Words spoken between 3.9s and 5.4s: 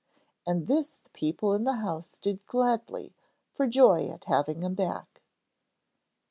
at having him back.